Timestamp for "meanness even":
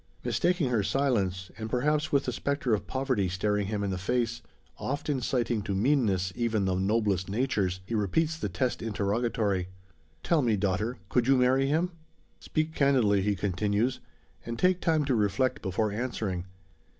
5.75-6.65